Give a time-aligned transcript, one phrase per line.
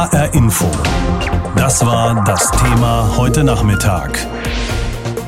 [0.00, 0.64] HR Info.
[1.56, 4.26] Das war das Thema heute Nachmittag.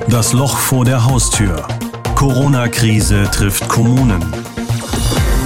[0.08, 1.68] Das Loch vor der Haustür.
[2.15, 4.25] Corona-Krise trifft Kommunen.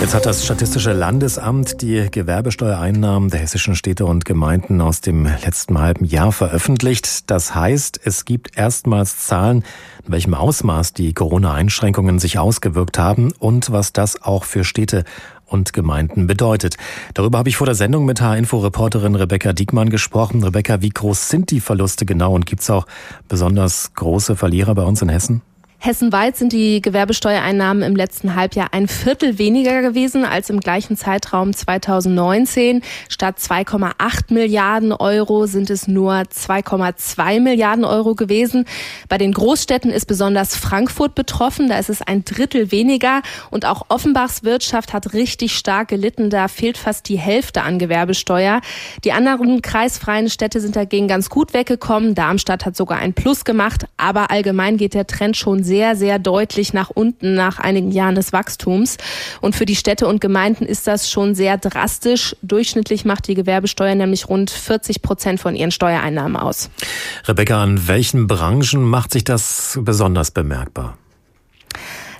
[0.01, 5.81] Jetzt hat das Statistische Landesamt die Gewerbesteuereinnahmen der hessischen Städte und Gemeinden aus dem letzten
[5.81, 7.29] halben Jahr veröffentlicht.
[7.29, 9.65] Das heißt, es gibt erstmals Zahlen,
[10.06, 15.03] in welchem Ausmaß die Corona-Einschränkungen sich ausgewirkt haben und was das auch für Städte
[15.47, 16.77] und Gemeinden bedeutet.
[17.15, 20.42] Darüber habe ich vor der Sendung mit H-Info-Reporterin Rebecca Diekmann gesprochen.
[20.42, 22.86] Rebecca, wie groß sind die Verluste genau und gibt es auch
[23.28, 25.42] besonders große Verlierer bei uns in Hessen?
[25.78, 31.52] Hessenweit sind die Gewerbesteuereinnahmen im letzten Halbjahr ein Viertel weniger gewesen als im gleichen Zeitraum
[31.52, 32.82] 2019.
[33.08, 38.64] Statt 2,8 Milliarden Euro sind es nur 2,2 Milliarden Euro gewesen.
[39.08, 41.68] Bei den Großstädten ist besonders Frankfurt betroffen.
[41.68, 43.22] Da ist es ein Drittel weniger.
[43.50, 46.30] Und auch Offenbachs Wirtschaft hat richtig stark gelitten.
[46.30, 48.60] Da fehlt fast die Hälfte an Gewerbesteuer.
[49.04, 52.14] Die anderen kreisfreien Städte sind dagegen ganz gut weggekommen.
[52.14, 53.84] Darmstadt hat sogar ein Plus gemacht.
[53.98, 58.33] Aber allgemein geht der Trend schon sehr, sehr deutlich nach unten nach einigen Jahren des
[58.33, 58.97] Wachstums.
[59.41, 62.34] Und für die Städte und Gemeinden ist das schon sehr drastisch.
[62.42, 66.70] Durchschnittlich macht die Gewerbesteuer nämlich rund 40 Prozent von ihren Steuereinnahmen aus.
[67.27, 70.97] Rebecca, an welchen Branchen macht sich das besonders bemerkbar?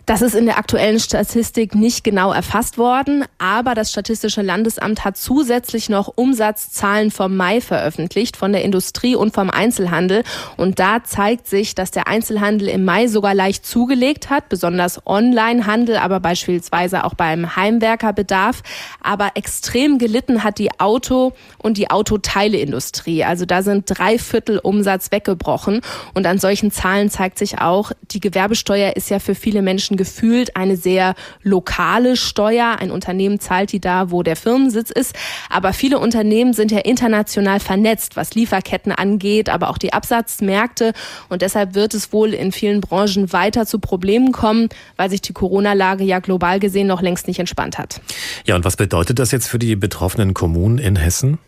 [0.07, 5.17] Das ist in der aktuellen Statistik nicht genau erfasst worden, aber das Statistische Landesamt hat
[5.17, 10.23] zusätzlich noch Umsatzzahlen vom Mai veröffentlicht, von der Industrie und vom Einzelhandel.
[10.57, 15.97] Und da zeigt sich, dass der Einzelhandel im Mai sogar leicht zugelegt hat, besonders Onlinehandel,
[15.97, 18.63] aber beispielsweise auch beim Heimwerkerbedarf.
[19.01, 23.25] Aber extrem gelitten hat die Auto- und die Autoteileindustrie.
[23.25, 25.81] Also da sind drei Viertel Umsatz weggebrochen.
[26.15, 30.57] Und an solchen Zahlen zeigt sich auch, die Gewerbesteuer ist ja für viele Menschen gefühlt
[30.57, 32.77] eine sehr lokale Steuer.
[32.79, 35.15] Ein Unternehmen zahlt die da, wo der Firmensitz ist.
[35.51, 40.93] Aber viele Unternehmen sind ja international vernetzt, was Lieferketten angeht, aber auch die Absatzmärkte.
[41.29, 45.33] Und deshalb wird es wohl in vielen Branchen weiter zu Problemen kommen, weil sich die
[45.33, 48.01] Corona-Lage ja global gesehen noch längst nicht entspannt hat.
[48.45, 51.39] Ja, und was bedeutet das jetzt für die betroffenen Kommunen in Hessen?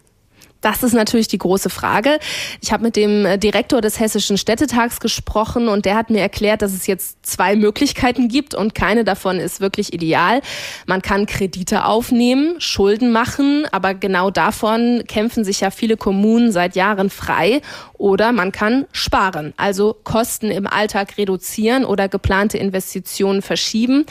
[0.61, 2.19] Das ist natürlich die große Frage.
[2.61, 6.63] Ich habe mit dem äh, Direktor des Hessischen Städtetags gesprochen und der hat mir erklärt,
[6.63, 10.41] dass es jetzt zwei Möglichkeiten gibt und keine davon ist wirklich ideal.
[10.87, 16.75] Man kann Kredite aufnehmen, Schulden machen, aber genau davon kämpfen sich ja viele Kommunen seit
[16.75, 17.61] Jahren frei.
[17.95, 24.07] Oder man kann sparen, also Kosten im Alltag reduzieren oder geplante Investitionen verschieben.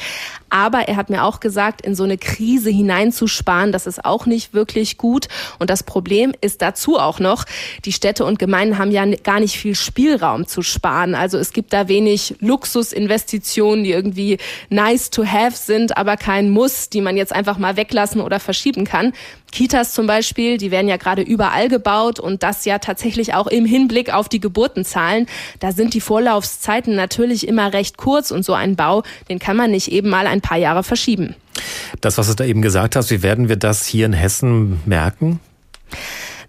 [0.50, 4.53] Aber er hat mir auch gesagt, in so eine Krise hineinzusparen, das ist auch nicht
[4.53, 5.28] wirklich gut.
[5.59, 7.46] Und das Problem ist dazu auch noch,
[7.85, 11.16] die Städte und Gemeinden haben ja gar nicht viel Spielraum zu sparen.
[11.16, 14.38] Also es gibt da wenig Luxusinvestitionen, die irgendwie
[14.69, 18.85] nice to have sind, aber kein Muss, die man jetzt einfach mal weglassen oder verschieben
[18.85, 19.14] kann.
[19.52, 23.66] Kitas zum Beispiel, die werden ja gerade überall gebaut und das ja tatsächlich auch im
[23.66, 25.25] Hinblick auf die Geburtenzahlen.
[25.59, 29.72] Da sind die Vorlaufzeiten natürlich immer recht kurz und so ein Bau, den kann man
[29.72, 31.35] nicht eben mal ein paar Jahre verschieben.
[32.02, 35.40] Das, was du da eben gesagt hast, wie werden wir das hier in Hessen merken?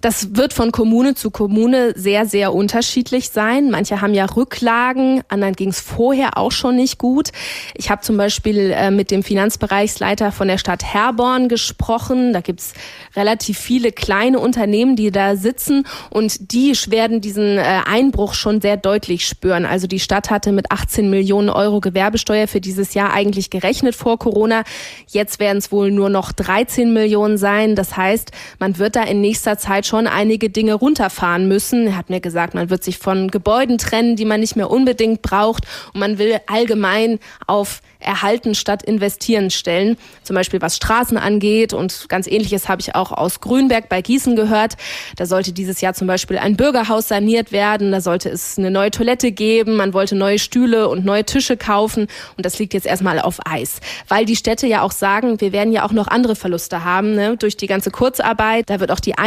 [0.01, 3.71] Das wird von Kommune zu Kommune sehr, sehr unterschiedlich sein.
[3.71, 7.31] Manche haben ja Rücklagen, anderen ging es vorher auch schon nicht gut.
[7.75, 12.33] Ich habe zum Beispiel äh, mit dem Finanzbereichsleiter von der Stadt Herborn gesprochen.
[12.33, 12.75] Da gibt's
[13.17, 18.77] relativ viele kleine Unternehmen, die da sitzen und die werden diesen äh, Einbruch schon sehr
[18.77, 19.67] deutlich spüren.
[19.67, 24.19] Also die Stadt hatte mit 18 Millionen Euro Gewerbesteuer für dieses Jahr eigentlich gerechnet vor
[24.19, 24.63] Corona.
[25.09, 27.75] Jetzt werden es wohl nur noch 13 Millionen sein.
[27.75, 28.31] Das heißt,
[28.61, 31.89] man wird da in nächster Zeit schon einige Dinge runterfahren müssen.
[31.89, 35.23] Er hat mir gesagt, man wird sich von Gebäuden trennen, die man nicht mehr unbedingt
[35.23, 39.97] braucht und man will allgemein auf erhalten statt investieren stellen.
[40.23, 44.37] Zum Beispiel was Straßen angeht und ganz ähnliches habe ich auch aus Grünberg bei Gießen
[44.37, 44.77] gehört.
[45.17, 47.91] Da sollte dieses Jahr zum Beispiel ein Bürgerhaus saniert werden.
[47.93, 49.77] Da sollte es eine neue Toilette geben.
[49.77, 52.07] Man wollte neue Stühle und neue Tische kaufen.
[52.37, 53.81] Und das liegt jetzt erstmal auf Eis.
[54.07, 57.15] Weil die Städte ja auch sagen, wir werden ja auch noch andere Verluste haben.
[57.15, 57.37] Ne?
[57.37, 58.71] Durch die ganze Kurzarbeit.
[58.71, 59.19] Da wird auch die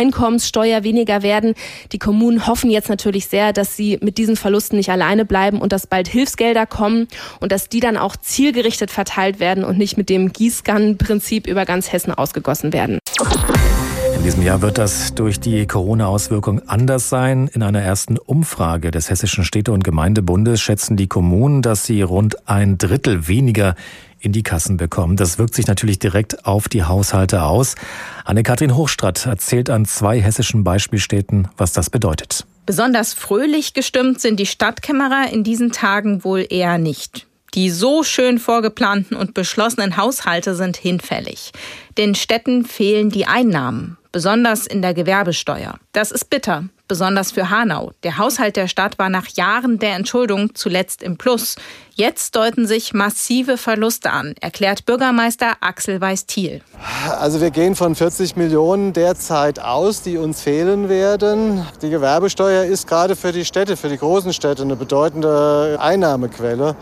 [0.52, 1.54] Einkommenssteuer weniger werden.
[1.92, 5.72] Die Kommunen hoffen jetzt natürlich sehr, dass sie mit diesen Verlusten nicht alleine bleiben und
[5.72, 7.08] dass bald Hilfsgelder kommen
[7.40, 11.66] und dass die dann auch zielgerichtet zielgerichtet verteilt werden und nicht mit dem Gießkannenprinzip über
[11.66, 13.00] ganz Hessen ausgegossen werden.
[14.16, 17.50] In diesem Jahr wird das durch die Corona-Auswirkung anders sein.
[17.54, 22.48] In einer ersten Umfrage des Hessischen Städte- und Gemeindebundes schätzen die Kommunen, dass sie rund
[22.48, 23.76] ein Drittel weniger
[24.22, 25.18] in die Kassen bekommen.
[25.18, 27.76] Das wirkt sich natürlich direkt auf die Haushalte aus.
[28.24, 32.46] Anne-Kathrin Hochstratt erzählt an zwei hessischen Beispielstädten, was das bedeutet.
[32.66, 37.28] Besonders fröhlich gestimmt sind die Stadtkämmerer in diesen Tagen wohl eher nicht.
[37.54, 41.52] Die so schön vorgeplanten und beschlossenen Haushalte sind hinfällig.
[41.98, 43.98] Den Städten fehlen die Einnahmen.
[44.12, 45.76] besonders in der Gewerbesteuer.
[45.94, 47.94] Das ist bitter, besonders für Hanau.
[48.04, 51.56] Der Haushalt der Stadt war nach Jahren der Entschuldung zuletzt im Plus.
[51.94, 56.60] Jetzt deuten sich massive Verluste an, erklärt Bürgermeister Axel Weiß-Thiel.
[57.18, 61.66] Also wir gehen von 40 Millionen derzeit aus, die uns fehlen werden.
[61.82, 66.76] Die Gewerbesteuer ist gerade für die Städte, für die großen Städte eine bedeutende Einnahmequelle.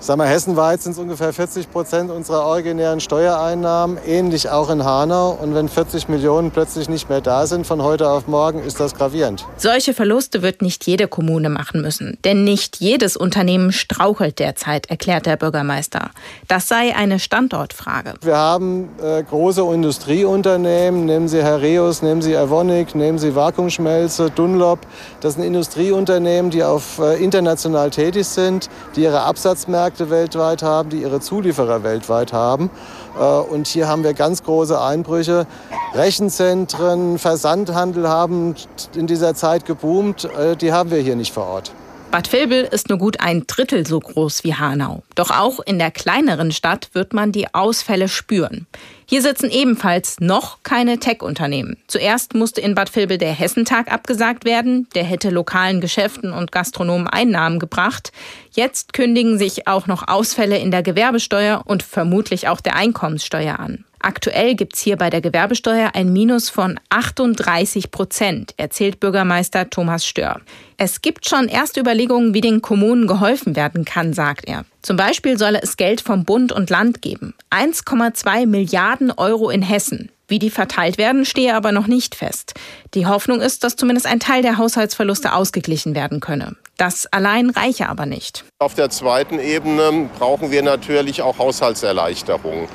[0.00, 4.82] Ich sag mal, hessenweit sind es ungefähr 40 Prozent unserer originären Steuereinnahmen, ähnlich auch in
[4.82, 5.32] Hanau.
[5.32, 8.94] Und wenn 40 Millionen plötzlich nicht mehr da sind von heute auf morgen, ist das
[8.94, 9.44] gravierend.
[9.58, 12.16] Solche Verluste wird nicht jede Kommune machen müssen.
[12.24, 16.12] Denn nicht jedes Unternehmen strauchelt derzeit, erklärt der Bürgermeister.
[16.48, 18.14] Das sei eine Standortfrage.
[18.22, 24.78] Wir haben äh, große Industrieunternehmen, nehmen Sie Herreus, nehmen Sie Evonik, nehmen Sie Vakuumschmelze, Dunlop.
[25.20, 30.88] Das sind Industrieunternehmen, die auf äh, international tätig sind, die ihre Absatzmärkte Märkte weltweit haben,
[30.88, 32.70] die ihre Zulieferer weltweit haben.
[33.18, 35.48] Äh, und hier haben wir ganz große Einbrüche.
[35.94, 38.54] Rechenzentren, Versandhandel haben
[38.94, 40.26] in dieser Zeit geboomt.
[40.26, 41.72] Äh, die haben wir hier nicht vor Ort.
[42.10, 45.04] Bad Vilbel ist nur gut ein Drittel so groß wie Hanau.
[45.14, 48.66] Doch auch in der kleineren Stadt wird man die Ausfälle spüren.
[49.06, 51.76] Hier sitzen ebenfalls noch keine Tech-Unternehmen.
[51.86, 54.88] Zuerst musste in Bad Vilbel der Hessentag abgesagt werden.
[54.96, 58.10] Der hätte lokalen Geschäften und Gastronomen Einnahmen gebracht.
[58.50, 63.84] Jetzt kündigen sich auch noch Ausfälle in der Gewerbesteuer und vermutlich auch der Einkommenssteuer an.
[64.02, 70.40] Aktuell gibt's hier bei der Gewerbesteuer ein Minus von 38 Prozent, erzählt Bürgermeister Thomas Stör.
[70.78, 74.64] Es gibt schon erste Überlegungen, wie den Kommunen geholfen werden kann, sagt er.
[74.80, 77.34] Zum Beispiel solle es Geld vom Bund und Land geben.
[77.50, 80.10] 1,2 Milliarden Euro in Hessen.
[80.28, 82.54] Wie die verteilt werden, stehe aber noch nicht fest.
[82.94, 86.56] Die Hoffnung ist, dass zumindest ein Teil der Haushaltsverluste ausgeglichen werden könne.
[86.80, 88.46] Das allein reiche aber nicht.
[88.58, 92.68] Auf der zweiten Ebene brauchen wir natürlich auch Haushaltserleichterungen.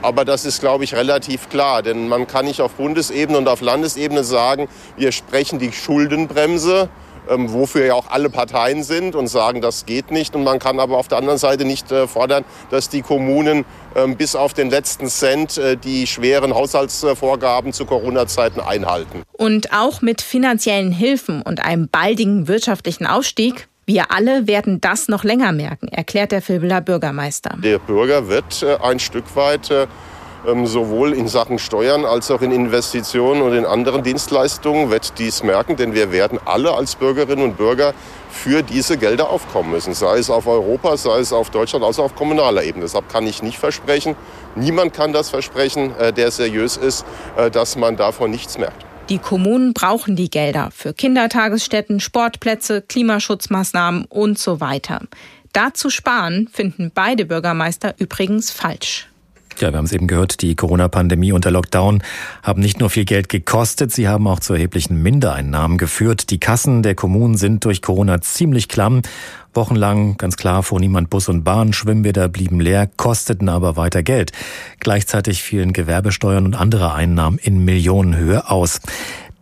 [0.00, 1.82] Aber das ist, glaube ich, relativ klar.
[1.82, 6.88] Denn man kann nicht auf Bundesebene und auf Landesebene sagen, wir sprechen die Schuldenbremse
[7.28, 10.34] ähm, wofür ja auch alle Parteien sind und sagen, das geht nicht.
[10.34, 14.16] Und man kann aber auf der anderen Seite nicht äh, fordern, dass die Kommunen ähm,
[14.16, 19.22] bis auf den letzten Cent äh, die schweren Haushaltsvorgaben zu Corona-Zeiten einhalten.
[19.32, 25.24] Und auch mit finanziellen Hilfen und einem baldigen wirtschaftlichen Aufstieg wir alle werden das noch
[25.24, 27.58] länger merken, erklärt der Vilbeler Bürgermeister.
[27.62, 29.86] Der Bürger wird äh, ein Stück weit ähm,
[30.64, 35.76] sowohl in Sachen Steuern als auch in Investitionen und in anderen Dienstleistungen wird dies merken,
[35.76, 37.94] denn wir werden alle als Bürgerinnen und Bürger
[38.30, 42.14] für diese Gelder aufkommen müssen, sei es auf Europa, sei es auf Deutschland, also auf
[42.14, 42.84] kommunaler Ebene.
[42.84, 44.16] Deshalb kann ich nicht versprechen,
[44.54, 47.06] niemand kann das versprechen, äh, der seriös ist,
[47.36, 48.84] äh, dass man davon nichts merkt.
[49.08, 55.02] Die Kommunen brauchen die Gelder für Kindertagesstätten, Sportplätze, Klimaschutzmaßnahmen und so weiter.
[55.52, 59.08] Dazu sparen finden beide Bürgermeister übrigens falsch.
[59.60, 62.02] Ja, wir haben es eben gehört, die Corona-Pandemie und der Lockdown
[62.42, 66.30] haben nicht nur viel Geld gekostet, sie haben auch zu erheblichen Mindereinnahmen geführt.
[66.30, 69.02] Die Kassen der Kommunen sind durch Corona ziemlich klamm.
[69.54, 74.32] Wochenlang, ganz klar, fuhr niemand Bus und Bahn, Schwimmbäder blieben leer, kosteten aber weiter Geld.
[74.80, 78.80] Gleichzeitig fielen Gewerbesteuern und andere Einnahmen in Millionenhöhe aus.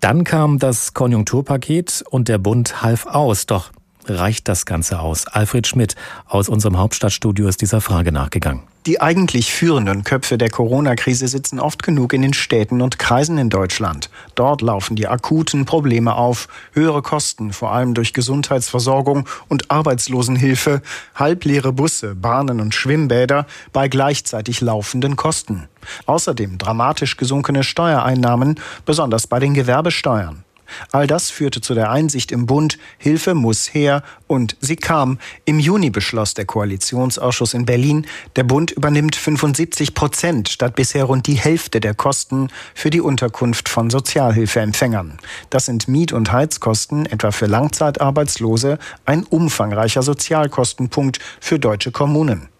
[0.00, 3.46] Dann kam das Konjunkturpaket und der Bund half aus.
[3.46, 3.70] Doch
[4.06, 5.26] reicht das Ganze aus?
[5.26, 5.94] Alfred Schmidt
[6.26, 8.71] aus unserem Hauptstadtstudio ist dieser Frage nachgegangen.
[8.84, 13.48] Die eigentlich führenden Köpfe der Corona-Krise sitzen oft genug in den Städten und Kreisen in
[13.48, 14.10] Deutschland.
[14.34, 16.48] Dort laufen die akuten Probleme auf.
[16.72, 20.82] Höhere Kosten, vor allem durch Gesundheitsversorgung und Arbeitslosenhilfe,
[21.14, 25.68] halbleere Busse, Bahnen und Schwimmbäder bei gleichzeitig laufenden Kosten.
[26.06, 30.42] Außerdem dramatisch gesunkene Steuereinnahmen, besonders bei den Gewerbesteuern.
[30.90, 35.18] All das führte zu der Einsicht im Bund, Hilfe muss her, und sie kam.
[35.44, 41.26] Im Juni beschloss der Koalitionsausschuss in Berlin, der Bund übernimmt 75 Prozent statt bisher rund
[41.26, 45.18] die Hälfte der Kosten für die Unterkunft von Sozialhilfeempfängern.
[45.50, 52.51] Das sind Miet- und Heizkosten, etwa für Langzeitarbeitslose, ein umfangreicher Sozialkostenpunkt für deutsche Kommunen.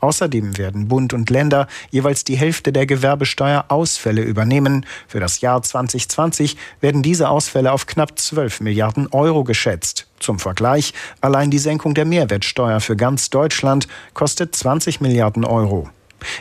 [0.00, 4.86] Außerdem werden Bund und Länder jeweils die Hälfte der Gewerbesteuerausfälle übernehmen.
[5.08, 10.06] Für das Jahr 2020 werden diese Ausfälle auf knapp 12 Milliarden Euro geschätzt.
[10.18, 15.88] Zum Vergleich, allein die Senkung der Mehrwertsteuer für ganz Deutschland kostet 20 Milliarden Euro.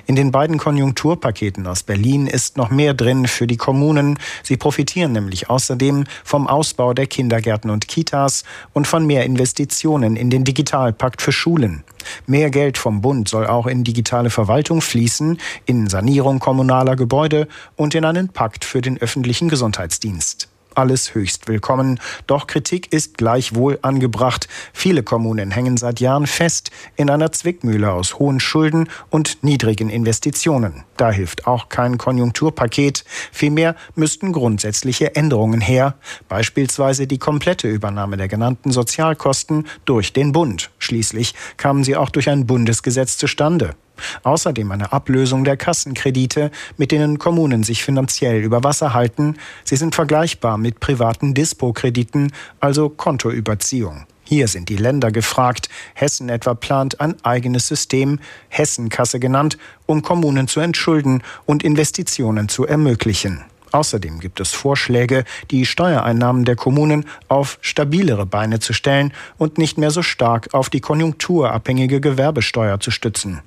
[0.05, 4.19] In den beiden Konjunkturpaketen aus Berlin ist noch mehr drin für die Kommunen.
[4.43, 8.43] Sie profitieren nämlich außerdem vom Ausbau der Kindergärten und Kitas
[8.73, 11.83] und von mehr Investitionen in den Digitalpakt für Schulen.
[12.27, 17.95] Mehr Geld vom Bund soll auch in digitale Verwaltung fließen, in Sanierung kommunaler Gebäude und
[17.95, 20.48] in einen Pakt für den öffentlichen Gesundheitsdienst.
[20.79, 21.99] Alles höchst willkommen.
[22.25, 24.47] Doch Kritik ist gleichwohl angebracht.
[24.71, 30.85] Viele Kommunen hängen seit Jahren fest in einer Zwickmühle aus hohen Schulden und niedrigen Investitionen.
[30.95, 33.03] Da hilft auch kein Konjunkturpaket.
[33.33, 35.95] Vielmehr müssten grundsätzliche Änderungen her.
[36.29, 40.71] Beispielsweise die komplette Übernahme der genannten Sozialkosten durch den Bund.
[40.79, 43.75] Schließlich kamen sie auch durch ein Bundesgesetz zustande.
[44.23, 49.37] Außerdem eine Ablösung der Kassenkredite, mit denen Kommunen sich finanziell über Wasser halten.
[49.63, 54.05] Sie sind vergleichbar mit privaten Dispo-Krediten, also Kontoüberziehung.
[54.29, 55.69] Hier sind die Länder gefragt.
[55.95, 62.67] Hessen etwa plant ein eigenes System, Hessenkasse genannt, um Kommunen zu entschulden und Investitionen zu
[62.67, 63.43] ermöglichen.
[63.71, 69.79] Außerdem gibt es Vorschläge, die Steuereinnahmen der Kommunen auf stabilere Beine zu stellen und nicht
[69.79, 73.41] mehr so stark auf die konjunkturabhängige Gewerbesteuer zu stützen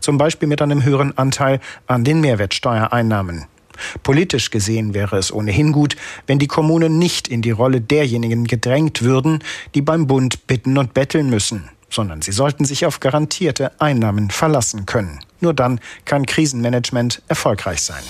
[0.00, 3.46] zum Beispiel mit einem höheren Anteil an den Mehrwertsteuereinnahmen.
[4.02, 9.02] Politisch gesehen wäre es ohnehin gut, wenn die Kommunen nicht in die Rolle derjenigen gedrängt
[9.02, 9.40] würden,
[9.74, 14.86] die beim Bund bitten und betteln müssen, sondern sie sollten sich auf garantierte Einnahmen verlassen
[14.86, 15.20] können.
[15.40, 18.02] Nur dann kann Krisenmanagement erfolgreich sein.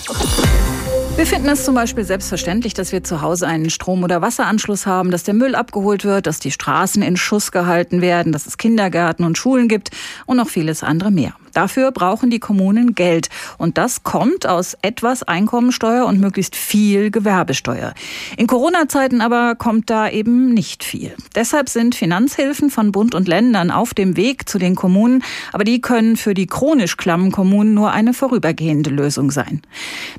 [1.17, 5.09] Wir finden es zum Beispiel selbstverständlich, dass wir zu Hause einen Strom- oder Wasseranschluss haben,
[5.09, 9.25] dass der Müll abgeholt wird, dass die Straßen in Schuss gehalten werden, dass es Kindergärten
[9.25, 9.89] und Schulen gibt
[10.27, 11.33] und noch vieles andere mehr.
[11.53, 13.29] Dafür brauchen die Kommunen Geld.
[13.57, 17.93] Und das kommt aus etwas Einkommensteuer und möglichst viel Gewerbesteuer.
[18.37, 21.13] In Corona-Zeiten aber kommt da eben nicht viel.
[21.35, 25.23] Deshalb sind Finanzhilfen von Bund und Ländern auf dem Weg zu den Kommunen.
[25.51, 29.61] Aber die können für die chronisch klammen Kommunen nur eine vorübergehende Lösung sein.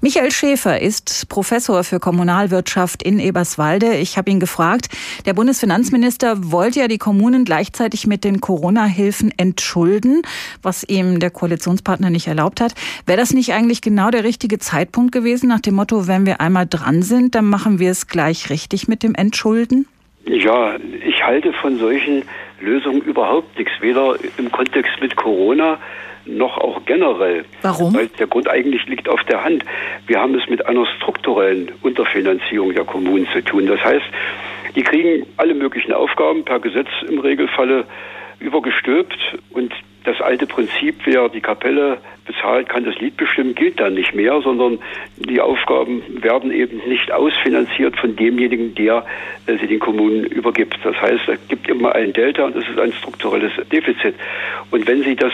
[0.00, 3.94] Michael Schäfer ist Professor für Kommunalwirtschaft in Eberswalde.
[3.96, 4.88] Ich habe ihn gefragt,
[5.26, 10.22] der Bundesfinanzminister wollte ja die Kommunen gleichzeitig mit den Corona-Hilfen entschulden,
[10.62, 12.74] was ihm der der Koalitionspartner nicht erlaubt hat.
[13.06, 16.66] Wäre das nicht eigentlich genau der richtige Zeitpunkt gewesen, nach dem Motto, wenn wir einmal
[16.66, 19.86] dran sind, dann machen wir es gleich richtig mit dem Entschulden?
[20.24, 22.22] Ja, ich halte von solchen
[22.60, 25.78] Lösungen überhaupt nichts, weder im Kontext mit Corona
[26.26, 27.44] noch auch generell.
[27.62, 27.94] Warum?
[27.94, 29.64] Weil der Grund eigentlich liegt auf der Hand.
[30.06, 33.66] Wir haben es mit einer strukturellen Unterfinanzierung der Kommunen zu tun.
[33.66, 34.04] Das heißt,
[34.74, 37.84] die kriegen alle möglichen Aufgaben per Gesetz im Regelfalle
[38.40, 39.72] übergestülpt und
[40.08, 44.40] das alte Prinzip, wer die Kapelle bezahlt, kann das Lied bestimmen, gilt dann nicht mehr,
[44.40, 44.78] sondern
[45.16, 49.04] die Aufgaben werden eben nicht ausfinanziert von demjenigen, der
[49.46, 50.78] äh, sie den Kommunen übergibt.
[50.82, 54.14] Das heißt, es gibt immer ein Delta und es ist ein strukturelles Defizit.
[54.70, 55.32] Und wenn Sie das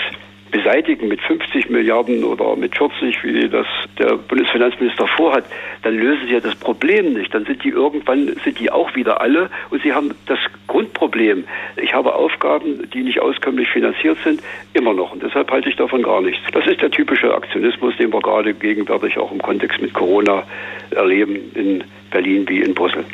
[0.55, 3.67] beseitigen mit 50 Milliarden oder mit 40, wie das
[3.99, 5.45] der Bundesfinanzminister vorhat,
[5.83, 7.35] dann lösen sie ja das Problem nicht.
[7.35, 11.43] Dann sind die irgendwann, sind die auch wieder alle und sie haben das Grundproblem.
[11.83, 14.43] Ich habe Aufgaben, die nicht auskömmlich finanziert sind,
[14.75, 15.11] immer noch.
[15.11, 16.41] Und deshalb halte ich davon gar nichts.
[16.53, 20.45] Das ist der typische Aktionismus, den wir gerade gegenwärtig auch im Kontext mit Corona
[20.93, 21.83] erleben in
[22.13, 23.05] Berlin wie in Brüssel.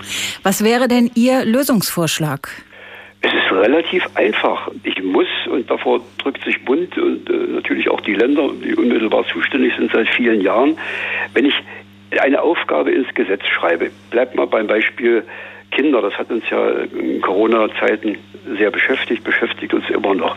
[0.43, 2.51] Was wäre denn Ihr Lösungsvorschlag?
[3.23, 4.71] Es ist relativ einfach.
[4.83, 9.27] Ich muss, und davor drückt sich Bund und äh, natürlich auch die Länder, die unmittelbar
[9.27, 10.79] zuständig sind seit vielen Jahren,
[11.35, 11.55] wenn ich
[12.19, 15.23] eine Aufgabe ins Gesetz schreibe, bleibt mal beim Beispiel
[15.71, 18.19] Kinder, das hat uns ja in Corona-Zeiten
[18.59, 20.37] sehr beschäftigt, beschäftigt uns immer noch,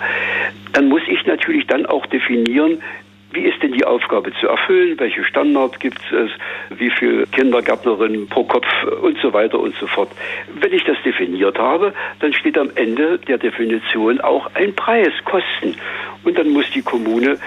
[0.73, 2.81] dann muss ich natürlich dann auch definieren,
[3.33, 4.99] wie ist denn die Aufgabe zu erfüllen?
[4.99, 6.29] Welche Standards gibt es?
[6.77, 8.67] Wie viele Kindergärtnerinnen pro Kopf
[9.01, 10.09] und so weiter und so fort?
[10.53, 15.75] Wenn ich das definiert habe, dann steht am Ende der Definition auch ein Preis, Kosten.
[16.23, 17.39] Und dann muss die Kommune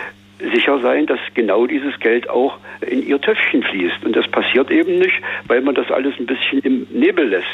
[0.52, 4.05] sicher sein, dass genau dieses Geld auch in ihr Töpfchen fließt.
[4.05, 7.47] Und das passiert eben nicht, weil man das alles ein bisschen im Nebel lässt.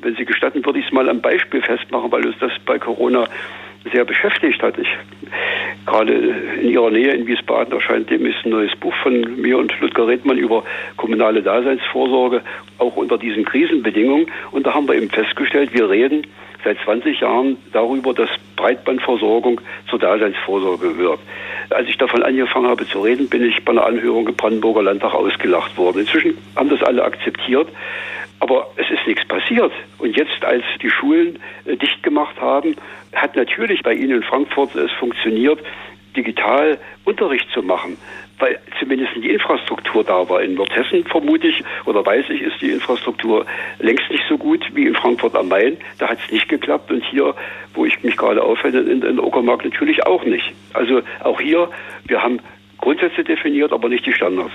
[0.00, 3.28] Wenn Sie gestatten, würde ich es mal am Beispiel festmachen, weil uns das bei Corona
[3.92, 4.78] sehr beschäftigt hat.
[4.78, 4.88] Ich,
[5.88, 10.06] gerade in Ihrer Nähe in Wiesbaden erscheint demnächst ein neues Buch von mir und Ludger
[10.06, 10.64] Redmann über
[10.96, 12.42] kommunale Daseinsvorsorge,
[12.78, 14.26] auch unter diesen Krisenbedingungen.
[14.52, 16.26] Und da haben wir eben festgestellt, wir reden
[16.64, 21.20] seit 20 Jahren darüber, dass Breitbandversorgung zur Daseinsvorsorge gehört.
[21.70, 25.14] Als ich davon angefangen habe zu reden, bin ich bei einer Anhörung im Brandenburger Landtag
[25.14, 26.00] ausgelacht worden.
[26.00, 27.68] Inzwischen haben das alle akzeptiert.
[28.40, 29.72] Aber es ist nichts passiert.
[29.98, 32.76] Und jetzt, als die Schulen äh, dicht gemacht haben,
[33.14, 35.58] hat natürlich bei Ihnen in Frankfurt es funktioniert,
[36.16, 37.96] digital Unterricht zu machen,
[38.38, 40.42] weil zumindest die Infrastruktur da war.
[40.42, 43.46] In Nordhessen vermute ich oder weiß ich, ist die Infrastruktur
[43.78, 45.76] längst nicht so gut wie in Frankfurt am Main.
[45.98, 47.34] Da hat es nicht geklappt und hier,
[47.74, 50.52] wo ich mich gerade aufhalte, in, in Uckermark natürlich auch nicht.
[50.72, 51.70] Also auch hier,
[52.06, 52.40] wir haben
[52.78, 54.52] Grundsätze definiert, aber nicht die Standards.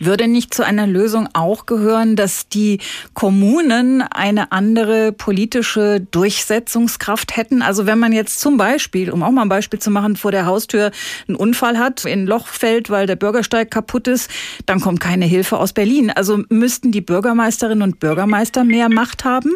[0.00, 2.78] Würde nicht zu einer Lösung auch gehören, dass die
[3.14, 7.62] Kommunen eine andere politische Durchsetzungskraft hätten?
[7.62, 10.46] Also wenn man jetzt zum Beispiel, um auch mal ein Beispiel zu machen, vor der
[10.46, 10.90] Haustür
[11.28, 14.30] einen Unfall hat, in ein Loch fällt, weil der Bürgersteig kaputt ist,
[14.66, 16.10] dann kommt keine Hilfe aus Berlin.
[16.10, 19.54] Also müssten die Bürgermeisterinnen und Bürgermeister mehr Macht haben?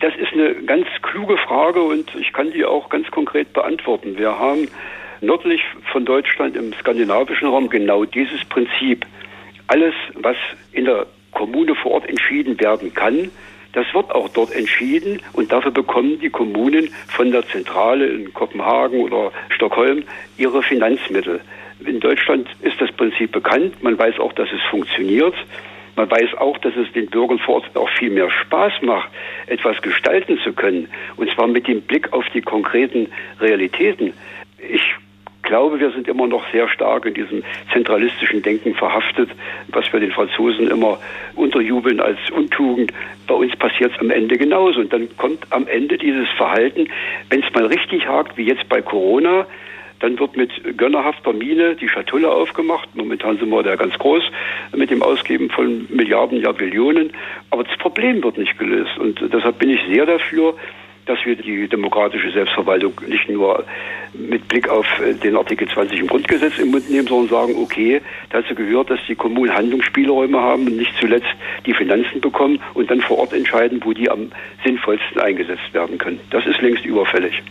[0.00, 4.18] Das ist eine ganz kluge Frage und ich kann die auch ganz konkret beantworten.
[4.18, 4.68] Wir haben
[5.22, 9.06] nördlich von Deutschland im skandinavischen Raum genau dieses Prinzip.
[9.68, 10.36] Alles, was
[10.72, 13.30] in der Kommune vor Ort entschieden werden kann,
[13.72, 19.00] das wird auch dort entschieden und dafür bekommen die Kommunen von der Zentrale in Kopenhagen
[19.00, 20.04] oder Stockholm
[20.36, 21.40] ihre Finanzmittel.
[21.86, 23.82] In Deutschland ist das Prinzip bekannt.
[23.82, 25.34] Man weiß auch, dass es funktioniert.
[25.96, 29.10] Man weiß auch, dass es den Bürgern vor Ort auch viel mehr Spaß macht,
[29.46, 30.88] etwas gestalten zu können.
[31.16, 33.08] Und zwar mit dem Blick auf die konkreten
[33.40, 34.12] Realitäten.
[34.58, 34.82] Ich
[35.52, 37.42] glaube, wir sind immer noch sehr stark in diesem
[37.74, 39.28] zentralistischen Denken verhaftet,
[39.68, 40.98] was wir den Franzosen immer
[41.34, 42.90] unterjubeln als Untugend.
[43.26, 44.80] Bei uns passiert es am Ende genauso.
[44.80, 46.88] Und dann kommt am Ende dieses Verhalten,
[47.28, 49.46] wenn es mal richtig hakt, wie jetzt bei Corona,
[50.00, 52.88] dann wird mit gönnerhafter Miene die Schatulle aufgemacht.
[52.94, 54.22] Momentan sind wir da ganz groß
[54.74, 57.12] mit dem Ausgeben von Milliarden, ja Billionen.
[57.50, 58.96] Aber das Problem wird nicht gelöst.
[58.98, 60.54] Und deshalb bin ich sehr dafür,
[61.06, 63.64] dass wir die demokratische Selbstverwaltung nicht nur
[64.14, 68.00] mit Blick auf äh, den Artikel 20 im Grundgesetz im Mund nehmen, sondern sagen, okay,
[68.30, 71.28] dazu gehört, dass die Kommunen Handlungsspielräume haben und nicht zuletzt
[71.66, 74.30] die Finanzen bekommen und dann vor Ort entscheiden, wo die am
[74.64, 76.20] sinnvollsten eingesetzt werden können.
[76.30, 77.42] Das ist längst überfällig.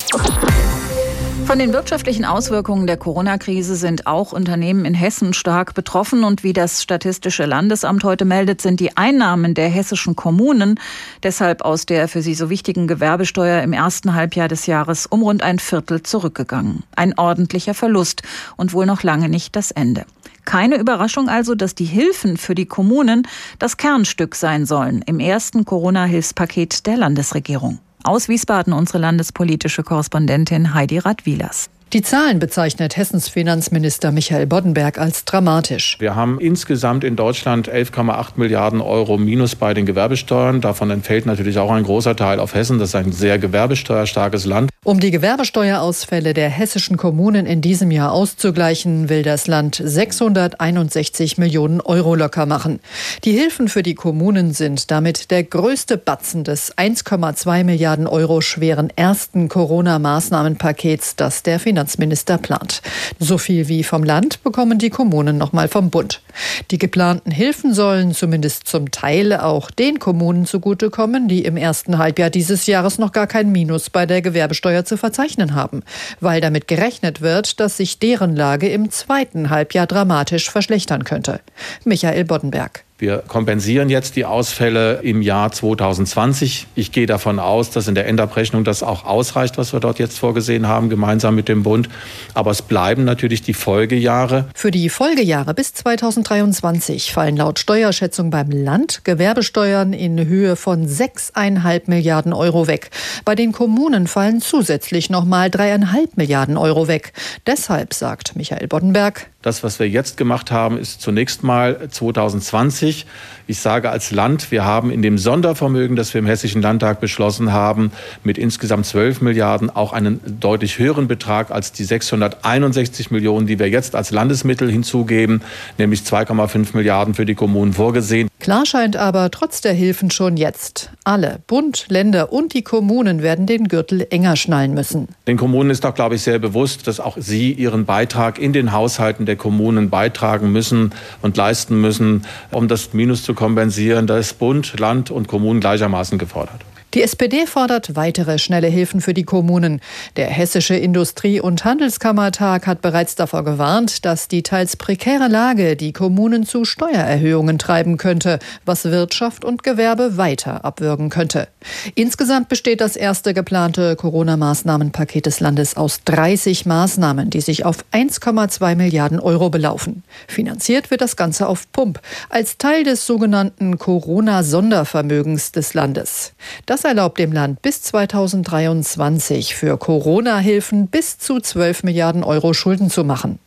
[1.45, 6.24] Von den wirtschaftlichen Auswirkungen der Corona-Krise sind auch Unternehmen in Hessen stark betroffen.
[6.24, 10.79] Und wie das Statistische Landesamt heute meldet, sind die Einnahmen der hessischen Kommunen
[11.24, 15.43] deshalb aus der für sie so wichtigen Gewerbesteuer im ersten Halbjahr des Jahres um rund
[15.43, 16.83] ein Viertel zurückgegangen.
[16.95, 18.21] Ein ordentlicher Verlust
[18.55, 20.05] und wohl noch lange nicht das Ende.
[20.45, 23.27] Keine Überraschung also, dass die Hilfen für die Kommunen
[23.60, 27.79] das Kernstück sein sollen im ersten Corona-Hilfspaket der Landesregierung.
[28.03, 31.70] Aus Wiesbaden unsere landespolitische Korrespondentin Heidi Radwilas.
[31.93, 35.98] Die Zahlen bezeichnet Hessens Finanzminister Michael Boddenberg als dramatisch.
[36.00, 40.62] Wir haben insgesamt in Deutschland 11,8 Milliarden Euro Minus bei den Gewerbesteuern.
[40.62, 42.79] Davon entfällt natürlich auch ein großer Teil auf Hessen.
[42.79, 44.71] Das ist ein sehr gewerbesteuerstarkes Land.
[44.83, 51.81] Um die Gewerbesteuerausfälle der hessischen Kommunen in diesem Jahr auszugleichen, will das Land 661 Millionen
[51.81, 52.79] Euro locker machen.
[53.23, 58.91] Die Hilfen für die Kommunen sind damit der größte Batzen des 1,2 Milliarden Euro schweren
[58.96, 62.81] ersten Corona-Maßnahmenpakets, das der Finanzminister plant.
[63.20, 66.24] So viel wie vom Land bekommen die Kommunen nochmal vom Bund.
[66.72, 72.29] Die geplanten Hilfen sollen zumindest zum Teil auch den Kommunen zugutekommen, die im ersten Halbjahr
[72.29, 75.83] dieses Jahres noch gar kein Minus bei der Gewerbesteuer zu verzeichnen haben,
[76.20, 81.41] weil damit gerechnet wird, dass sich deren Lage im zweiten Halbjahr dramatisch verschlechtern könnte.
[81.85, 82.83] Michael Boddenberg.
[83.01, 86.68] Wir kompensieren jetzt die Ausfälle im Jahr 2020.
[86.75, 90.20] Ich gehe davon aus, dass in der Endabrechnung das auch ausreicht, was wir dort jetzt
[90.20, 91.90] vorgesehen haben, gemeinsam mit dem Bund.
[92.35, 94.46] Aber es bleiben natürlich die Folgejahre.
[94.53, 101.81] Für die Folgejahre bis 2023 fallen laut Steuerschätzung beim Land Gewerbesteuern in Höhe von 6,5
[101.87, 102.92] Milliarden Euro weg.
[103.25, 107.14] Bei den Kommunen fallen zusätzlich nochmal 3,5 Milliarden Euro weg.
[107.48, 113.06] Deshalb sagt Michael Boddenberg, das, was wir jetzt gemacht haben, ist zunächst mal 2020.
[113.48, 117.51] Ich sage als Land, wir haben in dem Sondervermögen, das wir im Hessischen Landtag beschlossen
[117.51, 117.92] haben,
[118.24, 123.70] mit insgesamt 12 Milliarden auch einen deutlich höheren Betrag als die 661 Millionen, die wir
[123.70, 125.42] jetzt als Landesmittel hinzugeben,
[125.77, 128.30] nämlich 2,5 Milliarden für die Kommunen vorgesehen.
[128.42, 130.90] Klar scheint aber trotz der Hilfen schon jetzt.
[131.04, 135.10] Alle, Bund, Länder und die Kommunen werden den Gürtel enger schnallen müssen.
[135.27, 138.72] Den Kommunen ist doch, glaube ich, sehr bewusst, dass auch sie ihren Beitrag in den
[138.72, 144.08] Haushalten der Kommunen beitragen müssen und leisten müssen, um das Minus zu kompensieren.
[144.08, 146.62] Da ist Bund, Land und Kommunen gleichermaßen gefordert.
[146.94, 149.80] Die SPD fordert weitere schnelle Hilfen für die Kommunen.
[150.18, 155.94] Der Hessische Industrie- und Handelskammertag hat bereits davor gewarnt, dass die teils prekäre Lage die
[155.94, 161.48] Kommunen zu Steuererhöhungen treiben könnte, was Wirtschaft und Gewerbe weiter abwürgen könnte.
[161.96, 168.75] Insgesamt besteht das erste geplante Corona-Maßnahmenpaket des Landes aus 30 Maßnahmen, die sich auf 1,2
[168.75, 170.04] Milliarden Euro belaufen.
[170.27, 176.34] Finanziert wird das Ganze auf Pump als Teil des sogenannten Corona-Sondervermögens des Landes.
[176.66, 182.89] Das das erlaubt dem Land bis 2023 für Corona-Hilfen bis zu 12 Milliarden Euro Schulden
[182.89, 183.37] zu machen.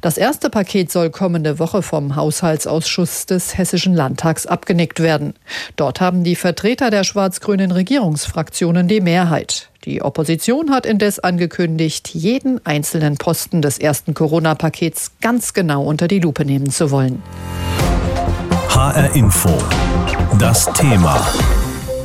[0.00, 5.34] Das erste Paket soll kommende Woche vom Haushaltsausschuss des Hessischen Landtags abgenickt werden.
[5.76, 9.70] Dort haben die Vertreter der schwarz-grünen Regierungsfraktionen die Mehrheit.
[9.84, 16.18] Die Opposition hat indes angekündigt, jeden einzelnen Posten des ersten Corona-Pakets ganz genau unter die
[16.18, 17.22] Lupe nehmen zu wollen.
[18.70, 19.56] HR Info.
[20.36, 21.24] Das Thema.